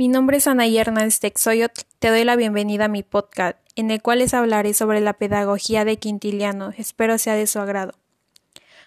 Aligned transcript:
Mi 0.00 0.08
nombre 0.08 0.38
es 0.38 0.46
Anaí 0.46 0.78
Hernández 0.78 1.20
Texoyot. 1.20 1.72
Te 1.98 2.08
doy 2.08 2.24
la 2.24 2.34
bienvenida 2.34 2.86
a 2.86 2.88
mi 2.88 3.02
podcast, 3.02 3.58
en 3.76 3.90
el 3.90 4.00
cual 4.00 4.20
les 4.20 4.32
hablaré 4.32 4.72
sobre 4.72 4.98
la 5.02 5.12
pedagogía 5.12 5.84
de 5.84 5.98
Quintiliano. 5.98 6.72
Espero 6.78 7.18
sea 7.18 7.34
de 7.34 7.46
su 7.46 7.58
agrado. 7.58 7.92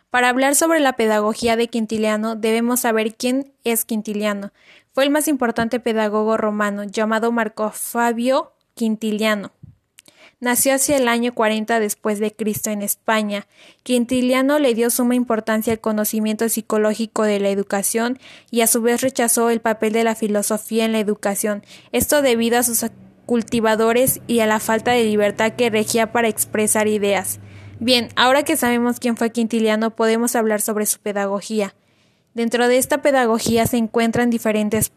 Para 0.10 0.30
hablar 0.30 0.56
sobre 0.56 0.80
la 0.80 0.94
pedagogía 0.94 1.56
de 1.56 1.68
Quintiliano, 1.68 2.36
debemos 2.36 2.80
saber 2.80 3.14
quién 3.14 3.54
es 3.64 3.86
Quintiliano. 3.86 4.54
Fue 4.92 5.04
el 5.04 5.12
más 5.12 5.28
importante 5.28 5.80
pedagogo 5.80 6.36
romano, 6.36 6.84
llamado 6.84 7.32
Marco 7.32 7.70
Fabio 7.70 8.54
Quintiliano. 8.74 9.52
Nació 10.44 10.76
hacia 10.76 10.98
el 10.98 11.08
año 11.08 11.34
40 11.34 11.80
después 11.80 12.20
de 12.20 12.34
Cristo 12.34 12.70
en 12.70 12.82
España. 12.82 13.48
Quintiliano 13.84 14.60
le 14.60 14.74
dio 14.74 14.90
suma 14.90 15.16
importancia 15.16 15.72
al 15.72 15.80
conocimiento 15.80 16.50
psicológico 16.50 17.24
de 17.24 17.40
la 17.40 17.48
educación 17.48 18.20
y 18.52 18.60
a 18.60 18.68
su 18.68 18.82
vez 18.82 19.00
rechazó 19.00 19.50
el 19.50 19.62
papel 19.62 19.94
de 19.94 20.04
la 20.04 20.16
filosofía 20.16 20.84
en 20.84 20.92
la 20.92 21.00
educación, 21.00 21.64
esto 21.94 22.22
debido 22.22 22.58
a 22.58 22.64
sus 22.64 22.86
cultivadores 23.26 24.20
y 24.28 24.42
a 24.42 24.46
la 24.46 24.60
falta 24.60 24.92
de 24.92 25.06
libertad 25.06 25.54
que 25.54 25.70
regía 25.70 26.12
para 26.12 26.28
expresar 26.28 26.90
ideas. 26.90 27.40
Bien, 27.80 28.10
ahora 28.18 28.44
que 28.44 28.58
sabemos 28.58 29.00
quién 29.00 29.16
fue 29.16 29.32
Quintiliano, 29.32 29.96
podemos 29.96 30.36
hablar 30.36 30.60
sobre 30.60 30.88
su 30.88 31.00
pedagogía. 31.00 31.74
Dentro 32.34 32.68
de 32.68 32.80
esta 32.80 33.02
pedagogía 33.02 33.66
se 33.66 33.78
encuentran 33.78 34.30
diferentes 34.30 34.92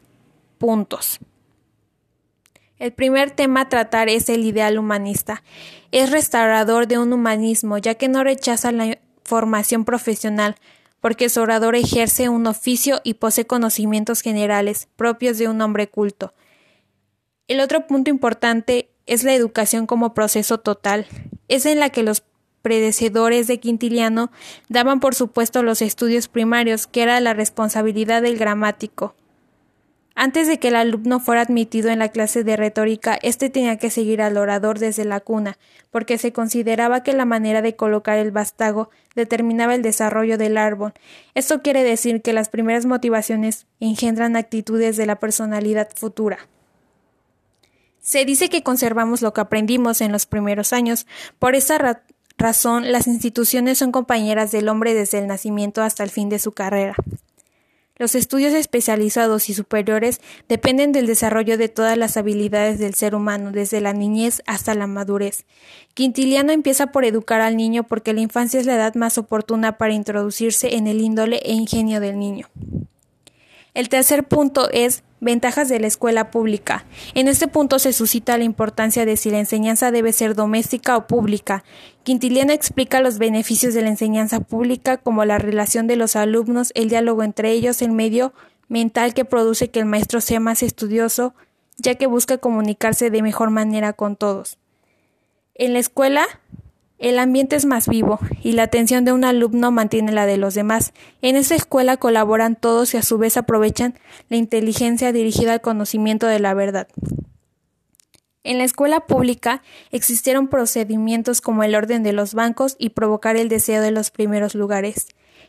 puntos. 0.58 1.20
El 2.78 2.92
primer 2.92 3.30
tema 3.30 3.62
a 3.62 3.68
tratar 3.68 4.08
es 4.08 4.28
el 4.28 4.44
ideal 4.44 4.78
humanista. 4.78 5.42
Es 5.92 6.10
restaurador 6.10 6.86
de 6.86 6.98
un 6.98 7.12
humanismo, 7.12 7.78
ya 7.78 7.94
que 7.94 8.08
no 8.08 8.22
rechaza 8.22 8.70
la 8.70 8.98
formación 9.24 9.84
profesional, 9.84 10.56
porque 11.00 11.28
su 11.28 11.40
orador 11.40 11.74
ejerce 11.74 12.28
un 12.28 12.46
oficio 12.46 13.00
y 13.02 13.14
posee 13.14 13.46
conocimientos 13.46 14.20
generales 14.20 14.88
propios 14.96 15.38
de 15.38 15.48
un 15.48 15.60
hombre 15.62 15.88
culto. 15.88 16.34
El 17.48 17.60
otro 17.60 17.86
punto 17.86 18.10
importante 18.10 18.90
es 19.06 19.24
la 19.24 19.34
educación 19.34 19.86
como 19.86 20.14
proceso 20.14 20.58
total. 20.58 21.06
Es 21.48 21.64
en 21.64 21.80
la 21.80 21.90
que 21.90 22.02
los 22.02 22.24
predecedores 22.60 23.46
de 23.46 23.60
Quintiliano 23.60 24.32
daban 24.68 24.98
por 24.98 25.14
supuesto 25.14 25.62
los 25.62 25.80
estudios 25.80 26.28
primarios, 26.28 26.86
que 26.86 27.02
era 27.02 27.20
la 27.20 27.32
responsabilidad 27.32 28.22
del 28.22 28.36
gramático. 28.36 29.14
Antes 30.18 30.48
de 30.48 30.58
que 30.58 30.68
el 30.68 30.76
alumno 30.76 31.20
fuera 31.20 31.42
admitido 31.42 31.90
en 31.90 31.98
la 31.98 32.08
clase 32.08 32.42
de 32.42 32.56
retórica, 32.56 33.18
éste 33.20 33.50
tenía 33.50 33.76
que 33.76 33.90
seguir 33.90 34.22
al 34.22 34.38
orador 34.38 34.78
desde 34.78 35.04
la 35.04 35.20
cuna, 35.20 35.58
porque 35.90 36.16
se 36.16 36.32
consideraba 36.32 37.02
que 37.02 37.12
la 37.12 37.26
manera 37.26 37.60
de 37.60 37.76
colocar 37.76 38.16
el 38.16 38.30
vástago 38.30 38.88
determinaba 39.14 39.74
el 39.74 39.82
desarrollo 39.82 40.38
del 40.38 40.56
árbol. 40.56 40.94
Esto 41.34 41.60
quiere 41.60 41.84
decir 41.84 42.22
que 42.22 42.32
las 42.32 42.48
primeras 42.48 42.86
motivaciones 42.86 43.66
engendran 43.78 44.36
actitudes 44.36 44.96
de 44.96 45.04
la 45.04 45.16
personalidad 45.16 45.90
futura. 45.94 46.38
Se 48.00 48.24
dice 48.24 48.48
que 48.48 48.62
conservamos 48.62 49.20
lo 49.20 49.34
que 49.34 49.42
aprendimos 49.42 50.00
en 50.00 50.12
los 50.12 50.24
primeros 50.24 50.72
años. 50.72 51.06
Por 51.38 51.54
esa 51.54 52.00
razón, 52.38 52.90
las 52.90 53.06
instituciones 53.06 53.76
son 53.76 53.92
compañeras 53.92 54.50
del 54.50 54.70
hombre 54.70 54.94
desde 54.94 55.18
el 55.18 55.26
nacimiento 55.26 55.82
hasta 55.82 56.04
el 56.04 56.10
fin 56.10 56.30
de 56.30 56.38
su 56.38 56.52
carrera. 56.52 56.94
Los 57.98 58.14
estudios 58.14 58.52
especializados 58.52 59.48
y 59.48 59.54
superiores 59.54 60.20
dependen 60.48 60.92
del 60.92 61.06
desarrollo 61.06 61.56
de 61.56 61.68
todas 61.68 61.96
las 61.96 62.18
habilidades 62.18 62.78
del 62.78 62.94
ser 62.94 63.14
humano, 63.14 63.52
desde 63.52 63.80
la 63.80 63.94
niñez 63.94 64.42
hasta 64.46 64.74
la 64.74 64.86
madurez. 64.86 65.46
Quintiliano 65.94 66.52
empieza 66.52 66.88
por 66.88 67.06
educar 67.06 67.40
al 67.40 67.56
niño 67.56 67.84
porque 67.84 68.12
la 68.12 68.20
infancia 68.20 68.60
es 68.60 68.66
la 68.66 68.74
edad 68.74 68.94
más 68.96 69.16
oportuna 69.16 69.78
para 69.78 69.94
introducirse 69.94 70.76
en 70.76 70.86
el 70.88 71.00
índole 71.00 71.36
e 71.38 71.52
ingenio 71.52 72.00
del 72.00 72.18
niño. 72.18 72.48
El 73.76 73.90
tercer 73.90 74.24
punto 74.24 74.70
es 74.70 75.04
Ventajas 75.20 75.68
de 75.68 75.78
la 75.78 75.86
escuela 75.86 76.30
pública. 76.30 76.86
En 77.14 77.28
este 77.28 77.46
punto 77.46 77.78
se 77.78 77.92
suscita 77.92 78.38
la 78.38 78.44
importancia 78.44 79.04
de 79.04 79.18
si 79.18 79.30
la 79.30 79.38
enseñanza 79.38 79.90
debe 79.90 80.12
ser 80.12 80.34
doméstica 80.34 80.96
o 80.96 81.06
pública. 81.06 81.62
Quintiliano 82.02 82.54
explica 82.54 83.00
los 83.00 83.18
beneficios 83.18 83.74
de 83.74 83.82
la 83.82 83.90
enseñanza 83.90 84.40
pública 84.40 84.96
como 84.96 85.26
la 85.26 85.36
relación 85.36 85.86
de 85.86 85.96
los 85.96 86.16
alumnos, 86.16 86.72
el 86.74 86.88
diálogo 86.88 87.22
entre 87.22 87.50
ellos, 87.50 87.82
el 87.82 87.92
medio 87.92 88.32
mental 88.68 89.12
que 89.12 89.26
produce 89.26 89.68
que 89.68 89.80
el 89.80 89.86
maestro 89.86 90.22
sea 90.22 90.40
más 90.40 90.62
estudioso, 90.62 91.34
ya 91.76 91.96
que 91.96 92.06
busca 92.06 92.38
comunicarse 92.38 93.10
de 93.10 93.20
mejor 93.20 93.50
manera 93.50 93.92
con 93.92 94.16
todos. 94.16 94.56
En 95.54 95.74
la 95.74 95.80
escuela 95.80 96.26
el 96.98 97.18
ambiente 97.18 97.56
es 97.56 97.66
más 97.66 97.88
vivo 97.88 98.18
y 98.42 98.52
la 98.52 98.64
atención 98.64 99.04
de 99.04 99.12
un 99.12 99.24
alumno 99.24 99.70
mantiene 99.70 100.12
la 100.12 100.26
de 100.26 100.38
los 100.38 100.54
demás. 100.54 100.92
En 101.20 101.36
esta 101.36 101.54
escuela 101.54 101.96
colaboran 101.98 102.56
todos 102.56 102.94
y 102.94 102.96
a 102.96 103.02
su 103.02 103.18
vez 103.18 103.36
aprovechan 103.36 103.98
la 104.28 104.36
inteligencia 104.36 105.12
dirigida 105.12 105.52
al 105.52 105.60
conocimiento 105.60 106.26
de 106.26 106.40
la 106.40 106.54
verdad. 106.54 106.88
En 108.44 108.58
la 108.58 108.64
escuela 108.64 109.00
pública 109.00 109.62
existieron 109.90 110.48
procedimientos 110.48 111.40
como 111.40 111.64
el 111.64 111.74
orden 111.74 112.02
de 112.02 112.12
los 112.12 112.32
bancos 112.32 112.76
y 112.78 112.90
provocar 112.90 113.36
el 113.36 113.48
deseo 113.48 113.82
de 113.82 113.90
los 113.90 114.10
primeros 114.10 114.54
lugares. 114.54 115.08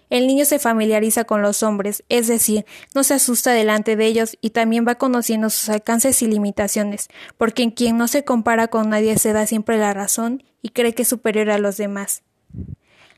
El 0.09 0.25
niño 0.25 0.45
se 0.45 0.59
familiariza 0.59 1.25
con 1.25 1.41
los 1.41 1.63
hombres, 1.63 2.03
es 2.07 2.27
decir, 2.27 2.65
no 2.95 3.03
se 3.03 3.15
asusta 3.15 3.51
delante 3.51 3.95
de 3.95 4.05
ellos 4.05 4.37
y 4.41 4.51
también 4.51 4.85
va 4.87 4.95
conociendo 4.95 5.49
sus 5.49 5.67
alcances 5.69 6.21
y 6.21 6.27
limitaciones, 6.27 7.09
porque 7.37 7.63
en 7.63 7.71
quien 7.71 7.97
no 7.97 8.07
se 8.07 8.23
compara 8.23 8.69
con 8.69 8.89
nadie 8.89 9.17
se 9.17 9.33
da 9.33 9.45
siempre 9.45 9.77
la 9.77 9.93
razón 9.93 10.43
y 10.61 10.69
cree 10.69 10.93
que 10.93 11.01
es 11.01 11.07
superior 11.09 11.49
a 11.49 11.57
los 11.57 11.75
demás. 11.75 12.23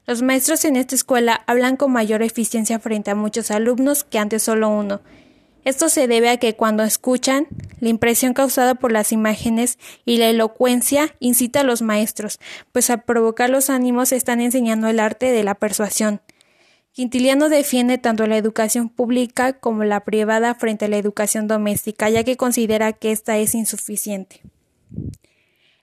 Los 0.08 0.24
maestros 0.24 0.66
en 0.66 0.76
esta 0.76 0.96
escuela 0.96 1.44
hablan 1.46 1.78
con 1.78 1.92
mayor 1.92 2.24
eficiencia 2.24 2.80
frente 2.80 3.12
a 3.12 3.16
muchos 3.16 3.52
alumnos 3.52 4.04
que 4.04 4.18
antes 4.18 4.42
solo 4.42 4.70
uno. 4.70 5.02
Esto 5.66 5.90
se 5.90 6.08
debe 6.08 6.30
a 6.30 6.38
que 6.38 6.56
cuando 6.56 6.82
escuchan, 6.84 7.46
la 7.80 7.90
impresión 7.90 8.34
causada 8.34 8.74
por 8.74 8.92
las 8.92 9.12
imágenes 9.12 9.78
y 10.06 10.18
la 10.18 10.28
elocuencia 10.30 11.14
incita 11.20 11.60
a 11.60 11.64
los 11.64 11.84
maestros, 11.84 12.40
pues 12.72 12.90
al 12.90 13.04
provocar 13.04 13.52
los 13.52 13.70
ánimos 13.70 14.12
están 14.12 14.42
enseñando 14.42 14.88
el 14.88 15.00
arte 15.00 15.32
de 15.32 15.44
la 15.44 15.54
persuasión. 15.54 16.22
Quintiliano 16.92 17.50
defiende 17.50 17.98
tanto 17.98 18.26
la 18.28 18.38
educación 18.38 18.90
pública 18.90 19.54
como 19.54 19.84
la 19.84 20.04
privada 20.04 20.56
frente 20.56 20.86
a 20.86 20.88
la 20.88 20.98
educación 20.98 21.48
doméstica, 21.48 22.10
ya 22.10 22.24
que 22.24 22.36
considera 22.36 22.94
que 22.94 23.12
ésta 23.12 23.38
es 23.38 23.56
insuficiente. 23.56 24.42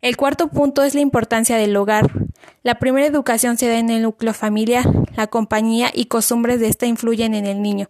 El 0.02 0.16
cuarto 0.16 0.48
punto 0.48 0.82
es 0.82 0.94
la 0.94 1.00
importancia 1.00 1.56
del 1.56 1.76
hogar. 1.76 2.10
La 2.62 2.78
primera 2.78 3.06
educación 3.06 3.56
se 3.56 3.68
da 3.68 3.78
en 3.78 3.90
el 3.90 4.02
núcleo 4.02 4.34
familiar, 4.34 4.84
la 5.16 5.26
compañía 5.28 5.90
y 5.94 6.06
costumbres 6.06 6.60
de 6.60 6.68
esta 6.68 6.86
influyen 6.86 7.34
en 7.34 7.46
el 7.46 7.62
niño. 7.62 7.88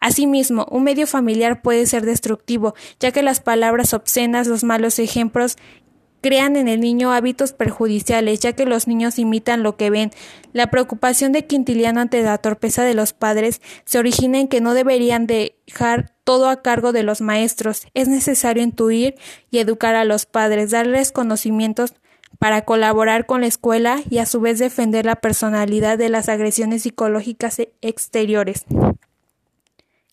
Asimismo, 0.00 0.66
un 0.70 0.84
medio 0.84 1.06
familiar 1.06 1.62
puede 1.62 1.86
ser 1.86 2.04
destructivo, 2.04 2.74
ya 3.00 3.12
que 3.12 3.22
las 3.22 3.40
palabras 3.40 3.94
obscenas, 3.94 4.46
los 4.46 4.64
malos 4.64 4.98
ejemplos 4.98 5.56
crean 6.24 6.56
en 6.56 6.68
el 6.68 6.80
niño 6.80 7.12
hábitos 7.12 7.52
perjudiciales, 7.52 8.40
ya 8.40 8.54
que 8.54 8.64
los 8.64 8.88
niños 8.88 9.18
imitan 9.18 9.62
lo 9.62 9.76
que 9.76 9.90
ven. 9.90 10.10
La 10.54 10.70
preocupación 10.70 11.32
de 11.32 11.44
Quintiliano 11.44 12.00
ante 12.00 12.22
la 12.22 12.38
torpeza 12.38 12.82
de 12.82 12.94
los 12.94 13.12
padres 13.12 13.60
se 13.84 13.98
origina 13.98 14.40
en 14.40 14.48
que 14.48 14.62
no 14.62 14.72
deberían 14.72 15.26
dejar 15.26 16.14
todo 16.24 16.48
a 16.48 16.62
cargo 16.62 16.92
de 16.92 17.02
los 17.02 17.20
maestros. 17.20 17.88
Es 17.92 18.08
necesario 18.08 18.62
intuir 18.62 19.16
y 19.50 19.58
educar 19.58 19.96
a 19.96 20.06
los 20.06 20.24
padres, 20.24 20.70
darles 20.70 21.12
conocimientos 21.12 21.92
para 22.38 22.64
colaborar 22.64 23.26
con 23.26 23.42
la 23.42 23.46
escuela 23.46 24.00
y 24.08 24.16
a 24.16 24.24
su 24.24 24.40
vez 24.40 24.58
defender 24.58 25.04
la 25.04 25.16
personalidad 25.16 25.98
de 25.98 26.08
las 26.08 26.30
agresiones 26.30 26.84
psicológicas 26.84 27.60
exteriores. 27.82 28.64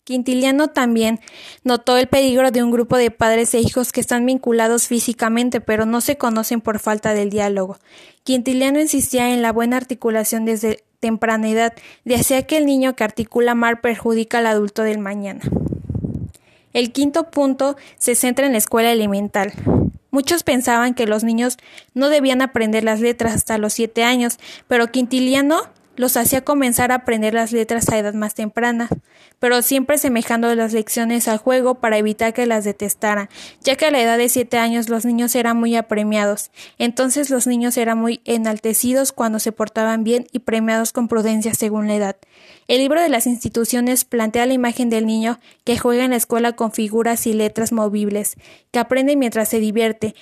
Quintiliano 0.04 0.66
también 0.66 1.20
notó 1.62 1.96
el 1.96 2.08
peligro 2.08 2.50
de 2.50 2.64
un 2.64 2.72
grupo 2.72 2.96
de 2.96 3.12
padres 3.12 3.54
e 3.54 3.60
hijos 3.60 3.92
que 3.92 4.00
están 4.00 4.26
vinculados 4.26 4.88
físicamente 4.88 5.60
pero 5.60 5.86
no 5.86 6.00
se 6.00 6.16
conocen 6.16 6.60
por 6.60 6.80
falta 6.80 7.14
del 7.14 7.30
diálogo. 7.30 7.78
Quintiliano 8.24 8.80
insistía 8.80 9.32
en 9.32 9.42
la 9.42 9.52
buena 9.52 9.76
articulación 9.76 10.44
desde 10.44 10.82
temprana 10.98 11.48
edad, 11.48 11.72
decía 12.04 12.46
que 12.46 12.56
el 12.56 12.66
niño 12.66 12.96
que 12.96 13.04
articula 13.04 13.54
mal 13.54 13.80
perjudica 13.80 14.38
al 14.38 14.46
adulto 14.46 14.82
del 14.82 14.98
mañana. 14.98 15.42
El 16.72 16.90
quinto 16.90 17.30
punto 17.30 17.76
se 17.96 18.16
centra 18.16 18.46
en 18.46 18.52
la 18.52 18.58
escuela 18.58 18.90
elemental. 18.90 19.52
Muchos 20.10 20.42
pensaban 20.42 20.94
que 20.94 21.06
los 21.06 21.22
niños 21.22 21.58
no 21.94 22.08
debían 22.08 22.42
aprender 22.42 22.82
las 22.82 23.00
letras 23.00 23.34
hasta 23.34 23.56
los 23.56 23.72
siete 23.72 24.02
años, 24.02 24.38
pero 24.66 24.88
Quintiliano 24.88 25.70
los 25.96 26.16
hacía 26.16 26.42
comenzar 26.42 26.92
a 26.92 26.96
aprender 26.96 27.34
las 27.34 27.52
letras 27.52 27.88
a 27.88 27.98
edad 27.98 28.14
más 28.14 28.34
temprana, 28.34 28.88
pero 29.38 29.60
siempre 29.62 29.98
semejando 29.98 30.54
las 30.54 30.72
lecciones 30.72 31.28
al 31.28 31.38
juego 31.38 31.76
para 31.76 31.98
evitar 31.98 32.32
que 32.32 32.46
las 32.46 32.64
detestaran, 32.64 33.28
ya 33.60 33.76
que 33.76 33.86
a 33.86 33.90
la 33.90 34.00
edad 34.00 34.18
de 34.18 34.28
siete 34.28 34.58
años 34.58 34.88
los 34.88 35.04
niños 35.04 35.34
eran 35.34 35.56
muy 35.56 35.76
apremiados, 35.76 36.50
entonces 36.78 37.30
los 37.30 37.46
niños 37.46 37.76
eran 37.76 37.98
muy 37.98 38.20
enaltecidos 38.24 39.12
cuando 39.12 39.38
se 39.38 39.52
portaban 39.52 40.04
bien 40.04 40.26
y 40.32 40.40
premiados 40.40 40.92
con 40.92 41.08
prudencia 41.08 41.54
según 41.54 41.88
la 41.88 41.96
edad. 41.96 42.16
El 42.68 42.78
libro 42.78 43.00
de 43.00 43.08
las 43.08 43.26
instituciones 43.26 44.04
plantea 44.04 44.46
la 44.46 44.54
imagen 44.54 44.88
del 44.88 45.06
niño 45.06 45.40
que 45.64 45.78
juega 45.78 46.04
en 46.04 46.10
la 46.10 46.16
escuela 46.16 46.52
con 46.52 46.72
figuras 46.72 47.26
y 47.26 47.34
letras 47.34 47.72
movibles, 47.72 48.36
que 48.70 48.78
aprende 48.78 49.16
mientras 49.16 49.48
se 49.48 49.60
divierte, 49.60 50.14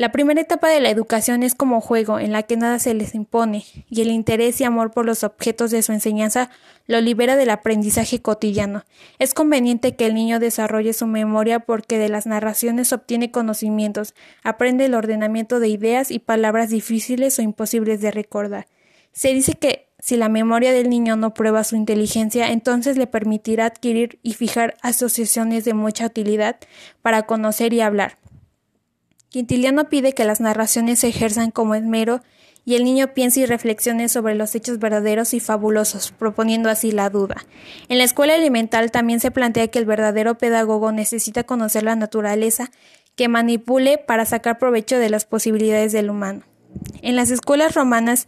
La 0.00 0.12
primera 0.12 0.40
etapa 0.40 0.70
de 0.70 0.80
la 0.80 0.88
educación 0.88 1.42
es 1.42 1.54
como 1.54 1.82
juego, 1.82 2.18
en 2.18 2.32
la 2.32 2.42
que 2.42 2.56
nada 2.56 2.78
se 2.78 2.94
les 2.94 3.14
impone, 3.14 3.66
y 3.90 4.00
el 4.00 4.10
interés 4.10 4.58
y 4.58 4.64
amor 4.64 4.92
por 4.92 5.04
los 5.04 5.24
objetos 5.24 5.70
de 5.70 5.82
su 5.82 5.92
enseñanza 5.92 6.48
lo 6.86 7.02
libera 7.02 7.36
del 7.36 7.50
aprendizaje 7.50 8.22
cotidiano. 8.22 8.84
Es 9.18 9.34
conveniente 9.34 9.96
que 9.96 10.06
el 10.06 10.14
niño 10.14 10.40
desarrolle 10.40 10.94
su 10.94 11.06
memoria 11.06 11.60
porque 11.60 11.98
de 11.98 12.08
las 12.08 12.24
narraciones 12.24 12.94
obtiene 12.94 13.30
conocimientos, 13.30 14.14
aprende 14.42 14.86
el 14.86 14.94
ordenamiento 14.94 15.60
de 15.60 15.68
ideas 15.68 16.10
y 16.10 16.18
palabras 16.18 16.70
difíciles 16.70 17.38
o 17.38 17.42
imposibles 17.42 18.00
de 18.00 18.10
recordar. 18.10 18.68
Se 19.12 19.34
dice 19.34 19.52
que 19.52 19.86
si 19.98 20.16
la 20.16 20.30
memoria 20.30 20.72
del 20.72 20.88
niño 20.88 21.16
no 21.16 21.34
prueba 21.34 21.62
su 21.62 21.76
inteligencia, 21.76 22.52
entonces 22.52 22.96
le 22.96 23.06
permitirá 23.06 23.66
adquirir 23.66 24.18
y 24.22 24.32
fijar 24.32 24.78
asociaciones 24.80 25.66
de 25.66 25.74
mucha 25.74 26.06
utilidad 26.06 26.56
para 27.02 27.24
conocer 27.24 27.74
y 27.74 27.82
hablar. 27.82 28.16
Quintiliano 29.30 29.88
pide 29.88 30.12
que 30.12 30.24
las 30.24 30.40
narraciones 30.40 30.98
se 30.98 31.08
ejerzan 31.08 31.52
como 31.52 31.76
esmero 31.76 32.20
y 32.64 32.74
el 32.74 32.82
niño 32.82 33.14
piense 33.14 33.40
y 33.40 33.46
reflexione 33.46 34.08
sobre 34.08 34.34
los 34.34 34.56
hechos 34.56 34.80
verdaderos 34.80 35.34
y 35.34 35.40
fabulosos, 35.40 36.10
proponiendo 36.10 36.68
así 36.68 36.90
la 36.90 37.10
duda. 37.10 37.36
En 37.88 37.98
la 37.98 38.04
escuela 38.04 38.34
elemental 38.34 38.90
también 38.90 39.20
se 39.20 39.30
plantea 39.30 39.68
que 39.68 39.78
el 39.78 39.84
verdadero 39.86 40.36
pedagogo 40.36 40.90
necesita 40.90 41.44
conocer 41.44 41.84
la 41.84 41.94
naturaleza 41.94 42.72
que 43.14 43.28
manipule 43.28 43.98
para 43.98 44.24
sacar 44.24 44.58
provecho 44.58 44.98
de 44.98 45.10
las 45.10 45.26
posibilidades 45.26 45.92
del 45.92 46.10
humano. 46.10 46.42
En 47.00 47.14
las 47.14 47.30
escuelas 47.30 47.74
romanas 47.74 48.26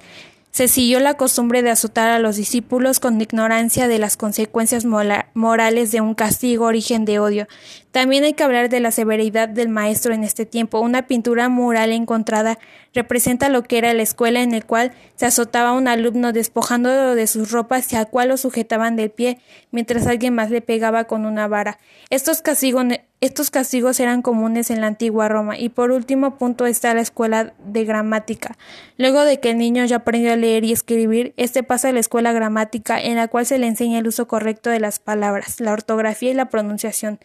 se 0.52 0.68
siguió 0.68 1.00
la 1.00 1.14
costumbre 1.14 1.62
de 1.62 1.70
azotar 1.70 2.10
a 2.10 2.18
los 2.18 2.36
discípulos 2.36 3.00
con 3.00 3.20
ignorancia 3.20 3.88
de 3.88 3.98
las 3.98 4.18
consecuencias 4.18 4.84
morales 4.84 5.92
de 5.92 6.00
un 6.02 6.14
castigo 6.14 6.66
origen 6.66 7.06
de 7.06 7.18
odio. 7.18 7.48
También 7.92 8.24
hay 8.24 8.32
que 8.32 8.42
hablar 8.42 8.70
de 8.70 8.80
la 8.80 8.90
severidad 8.90 9.50
del 9.50 9.68
maestro 9.68 10.14
en 10.14 10.24
este 10.24 10.46
tiempo. 10.46 10.80
Una 10.80 11.06
pintura 11.06 11.50
mural 11.50 11.92
encontrada 11.92 12.58
representa 12.94 13.50
lo 13.50 13.62
que 13.62 13.76
era 13.76 13.92
la 13.92 14.02
escuela 14.02 14.42
en 14.42 14.54
el 14.54 14.64
cual 14.64 14.92
se 15.14 15.26
azotaba 15.26 15.72
un 15.72 15.86
alumno 15.86 16.32
despojándolo 16.32 17.14
de 17.14 17.26
sus 17.26 17.52
ropas 17.52 17.92
y 17.92 17.96
al 17.96 18.08
cual 18.08 18.30
lo 18.30 18.38
sujetaban 18.38 18.96
del 18.96 19.10
pie 19.10 19.38
mientras 19.70 20.06
alguien 20.06 20.34
más 20.34 20.50
le 20.50 20.62
pegaba 20.62 21.04
con 21.04 21.26
una 21.26 21.46
vara. 21.48 21.78
Estos 22.08 22.40
castigos 22.40 22.86
estos 23.20 23.52
castigos 23.52 24.00
eran 24.00 24.20
comunes 24.20 24.68
en 24.70 24.80
la 24.80 24.88
antigua 24.88 25.28
Roma. 25.28 25.56
Y 25.56 25.68
por 25.68 25.92
último 25.92 26.38
punto 26.38 26.66
está 26.66 26.92
la 26.92 27.02
escuela 27.02 27.54
de 27.64 27.84
gramática. 27.84 28.58
Luego 28.98 29.24
de 29.24 29.38
que 29.38 29.50
el 29.50 29.58
niño 29.58 29.84
ya 29.84 29.96
aprendió 29.96 30.32
a 30.32 30.36
leer 30.36 30.64
y 30.64 30.72
escribir, 30.72 31.32
este 31.36 31.62
pasa 31.62 31.90
a 31.90 31.92
la 31.92 32.00
escuela 32.00 32.32
gramática 32.32 33.00
en 33.00 33.14
la 33.14 33.28
cual 33.28 33.46
se 33.46 33.58
le 33.58 33.68
enseña 33.68 34.00
el 34.00 34.08
uso 34.08 34.26
correcto 34.26 34.70
de 34.70 34.80
las 34.80 34.98
palabras, 34.98 35.60
la 35.60 35.72
ortografía 35.72 36.32
y 36.32 36.34
la 36.34 36.48
pronunciación. 36.48 37.20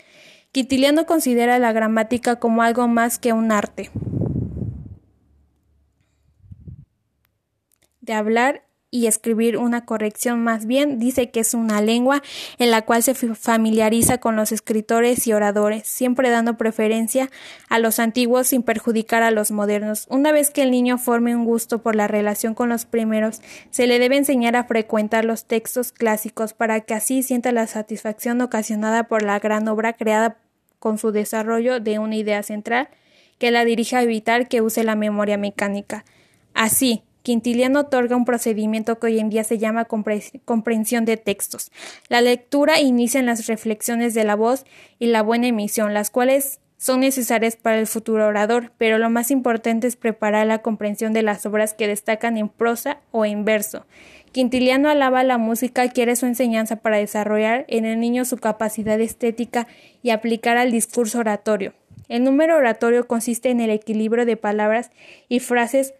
Quintiliano 0.52 1.06
considera 1.06 1.60
la 1.60 1.72
gramática 1.72 2.38
como 2.38 2.62
algo 2.62 2.88
más 2.88 3.20
que 3.20 3.34
un 3.34 3.52
arte. 3.52 3.92
de 8.08 8.14
hablar 8.14 8.67
y 8.98 9.06
escribir 9.06 9.58
una 9.58 9.86
corrección 9.86 10.44
más 10.44 10.66
bien 10.66 10.98
dice 10.98 11.30
que 11.30 11.42
es 11.42 11.54
una 11.54 11.82
lengua 11.82 12.24
en 12.58 12.72
la 12.72 12.82
cual 12.82 13.04
se 13.04 13.14
familiariza 13.14 14.18
con 14.18 14.36
los 14.36 14.52
escritores 14.52 15.28
y 15.28 15.34
oradores, 15.34 15.88
siempre 15.88 16.32
dando 16.32 16.58
preferencia 16.58 17.30
a 17.70 17.78
los 17.78 18.00
antiguos 18.00 18.48
sin 18.48 18.64
perjudicar 18.64 19.22
a 19.22 19.30
los 19.30 19.52
modernos. 19.52 20.08
Una 20.10 20.32
vez 20.32 20.50
que 20.50 20.64
el 20.64 20.72
niño 20.72 20.98
forme 20.98 21.36
un 21.36 21.46
gusto 21.46 21.84
por 21.84 21.96
la 21.96 22.08
relación 22.08 22.56
con 22.56 22.70
los 22.70 22.86
primeros, 22.86 23.42
se 23.70 23.86
le 23.86 24.00
debe 24.00 24.18
enseñar 24.18 24.56
a 24.56 24.64
frecuentar 24.64 25.26
los 25.26 25.46
textos 25.46 25.92
clásicos 25.92 26.54
para 26.54 26.82
que 26.82 26.96
así 26.96 27.22
sienta 27.22 27.52
la 27.52 27.68
satisfacción 27.68 28.42
ocasionada 28.42 29.04
por 29.04 29.22
la 29.22 29.38
gran 29.38 29.68
obra 29.68 29.94
creada 29.94 30.38
con 30.80 30.98
su 30.98 31.12
desarrollo 31.12 31.80
de 31.80 32.00
una 32.00 32.16
idea 32.16 32.42
central 32.42 32.90
que 33.38 33.52
la 33.52 33.64
dirija 33.64 34.00
a 34.00 34.04
evitar 34.04 34.48
que 34.48 34.62
use 34.62 34.84
la 34.84 34.96
memoria 34.96 35.38
mecánica. 35.38 36.04
Así, 36.56 37.04
Quintiliano 37.27 37.81
otorga 37.81 38.15
un 38.15 38.24
procedimiento 38.24 39.00
que 39.00 39.07
hoy 39.07 39.19
en 39.19 39.29
día 39.29 39.44
se 39.44 39.57
llama 39.57 39.85
comprensión 40.45 41.03
de 41.03 41.18
textos. 41.18 41.74
La 42.07 42.21
lectura 42.21 42.79
inicia 42.79 43.19
en 43.19 43.25
las 43.25 43.47
reflexiones 43.47 44.13
de 44.13 44.24
la 44.24 44.35
voz 44.35 44.63
y 44.97 45.07
la 45.07 45.24
buena 45.24 45.47
emisión, 45.47 45.94
las 45.94 46.09
cuales 46.09 46.62
son 46.77 47.01
necesarias 47.01 47.57
para 47.57 47.79
el 47.79 47.88
futuro 47.88 48.27
orador, 48.27 48.71
pero 48.77 48.97
lo 48.97 49.09
más 49.09 49.29
importante 49.29 49.88
es 49.88 49.97
preparar 49.97 50.47
la 50.47 50.59
comprensión 50.59 51.12
de 51.12 51.21
las 51.21 51.45
obras 51.45 51.74
que 51.74 51.89
destacan 51.89 52.38
en 52.38 52.47
prosa 52.47 53.01
o 53.12 53.25
en 53.25 53.44
verso. 53.44 53.85
Quintiliano 54.31 54.88
alaba 54.88 55.25
la 55.25 55.38
música, 55.38 55.89
quiere 55.89 56.15
su 56.15 56.27
enseñanza 56.27 56.77
para 56.77 56.95
desarrollar 56.95 57.65
en 57.68 57.83
el 57.83 58.00
niño 58.00 58.24
su 58.24 58.38
capacidad 58.38 59.01
estética 59.01 59.68
y 60.01 60.12
aplicar 60.12 60.56
al 60.56 60.71
discurso 60.71 61.19
oratorio. 61.19 61.74
El 62.07 62.24
número 62.24 62.56
oratorio 62.56 63.06
consiste 63.06 63.50
en 63.50 63.59
el 63.59 63.71
equilibrio 63.71 64.25
de 64.25 64.38
palabras 64.38 64.91
y 65.27 65.41
frases 65.41 65.94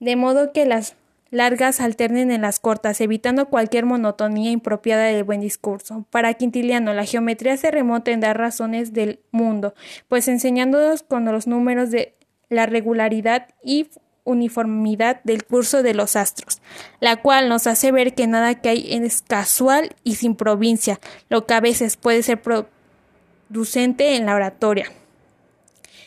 de 0.00 0.16
modo 0.16 0.52
que 0.52 0.66
las 0.66 0.96
largas 1.30 1.80
alternen 1.80 2.30
en 2.30 2.42
las 2.42 2.60
cortas, 2.60 3.00
evitando 3.00 3.48
cualquier 3.48 3.84
monotonía 3.84 4.50
impropiada 4.50 5.04
del 5.04 5.24
buen 5.24 5.40
discurso. 5.40 6.06
Para 6.10 6.34
Quintiliano, 6.34 6.94
la 6.94 7.04
geometría 7.04 7.56
se 7.56 7.70
remonta 7.70 8.10
en 8.10 8.20
dar 8.20 8.38
razones 8.38 8.92
del 8.92 9.20
mundo, 9.30 9.74
pues 10.08 10.28
enseñándonos 10.28 11.02
con 11.02 11.24
los 11.24 11.46
números 11.46 11.90
de 11.90 12.14
la 12.48 12.66
regularidad 12.66 13.48
y 13.62 13.88
uniformidad 14.24 15.20
del 15.24 15.44
curso 15.44 15.82
de 15.82 15.94
los 15.94 16.16
astros, 16.16 16.60
la 17.00 17.22
cual 17.22 17.48
nos 17.48 17.66
hace 17.66 17.92
ver 17.92 18.14
que 18.14 18.26
nada 18.26 18.60
que 18.60 18.68
hay 18.68 18.94
es 18.94 19.22
casual 19.22 19.94
y 20.04 20.16
sin 20.16 20.34
provincia, 20.34 21.00
lo 21.28 21.46
que 21.46 21.54
a 21.54 21.60
veces 21.60 21.96
puede 21.96 22.22
ser 22.22 22.42
producente 22.42 24.16
en 24.16 24.26
la 24.26 24.34
oratoria. 24.34 24.90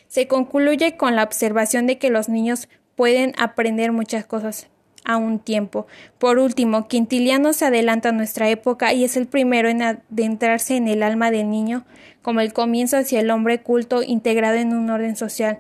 Se 0.08 0.28
concluye 0.28 0.98
con 0.98 1.16
la 1.16 1.24
observación 1.24 1.88
de 1.88 1.98
que 1.98 2.10
los 2.10 2.30
niños 2.30 2.68
pueden 3.00 3.34
aprender 3.38 3.94
muchas 3.94 4.26
cosas 4.26 4.68
a 5.06 5.16
un 5.16 5.40
tiempo. 5.40 5.88
Por 6.18 6.38
último, 6.38 6.90
Quintiliano 6.90 7.54
se 7.54 7.64
adelanta 7.64 8.10
a 8.10 8.12
nuestra 8.12 8.50
época 8.50 8.92
y 8.92 9.06
es 9.06 9.16
el 9.16 9.26
primero 9.26 9.70
en 9.70 9.82
adentrarse 9.82 10.76
en 10.76 10.90
el 10.90 11.02
alma 11.02 11.32
del 11.32 11.50
niño 11.50 11.86
como 12.22 12.42
el 12.42 12.52
comienzo 12.52 12.98
hacia 12.98 13.22
el 13.22 13.32
hombre 13.32 13.62
culto 13.62 14.04
integrado 14.04 14.58
en 14.58 14.74
un 14.74 14.90
orden 14.90 15.16
social. 15.16 15.60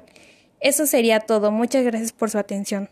Eso 0.59 0.85
sería 0.85 1.21
todo. 1.21 1.49
Muchas 1.49 1.85
gracias 1.85 2.11
por 2.11 2.29
su 2.29 2.37
atención. 2.39 2.89